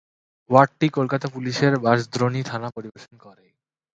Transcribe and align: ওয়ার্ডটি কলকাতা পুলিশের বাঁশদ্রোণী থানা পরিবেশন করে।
ওয়ার্ডটি 0.49 0.87
কলকাতা 0.89 1.27
পুলিশের 1.27 1.73
বাঁশদ্রোণী 1.79 2.41
থানা 2.43 2.69
পরিবেশন 2.75 3.13
করে। 3.17 3.45